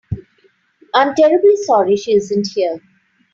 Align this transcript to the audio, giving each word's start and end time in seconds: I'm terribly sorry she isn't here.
I'm 0.95 1.13
terribly 1.13 1.55
sorry 1.57 1.95
she 1.95 2.13
isn't 2.13 2.47
here. 2.55 2.79